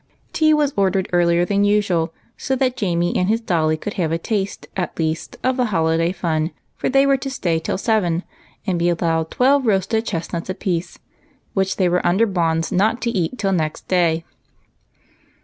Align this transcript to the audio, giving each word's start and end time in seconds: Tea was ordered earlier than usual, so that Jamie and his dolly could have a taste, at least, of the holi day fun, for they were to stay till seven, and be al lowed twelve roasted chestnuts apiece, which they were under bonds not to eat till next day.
Tea 0.33 0.51
was 0.55 0.73
ordered 0.75 1.07
earlier 1.13 1.45
than 1.45 1.63
usual, 1.63 2.11
so 2.35 2.55
that 2.55 2.75
Jamie 2.75 3.15
and 3.15 3.29
his 3.29 3.39
dolly 3.39 3.77
could 3.77 3.93
have 4.01 4.11
a 4.11 4.17
taste, 4.17 4.65
at 4.75 4.97
least, 4.97 5.37
of 5.43 5.57
the 5.57 5.65
holi 5.67 5.97
day 5.97 6.11
fun, 6.11 6.49
for 6.75 6.89
they 6.89 7.05
were 7.05 7.17
to 7.17 7.29
stay 7.29 7.59
till 7.59 7.77
seven, 7.77 8.23
and 8.65 8.79
be 8.79 8.89
al 8.89 8.95
lowed 8.99 9.29
twelve 9.29 9.67
roasted 9.67 10.03
chestnuts 10.03 10.49
apiece, 10.49 10.97
which 11.53 11.75
they 11.75 11.87
were 11.87 12.03
under 12.03 12.25
bonds 12.25 12.71
not 12.71 12.99
to 13.03 13.11
eat 13.11 13.37
till 13.37 13.51
next 13.51 13.87
day. 13.87 14.25